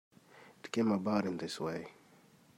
[0.63, 1.91] It came about in this way.